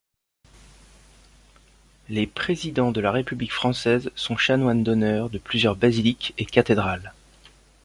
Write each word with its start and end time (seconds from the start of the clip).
Les 2.09 2.25
présidents 2.25 2.91
de 2.91 2.99
la 3.01 3.11
République 3.11 3.51
française 3.53 4.09
sont 4.15 4.35
chanoines 4.35 4.81
d'honneur 4.83 5.29
de 5.29 5.37
plusieurs 5.37 5.75
basiliques 5.75 6.33
et 6.39 6.45
cathédrales. 6.45 7.13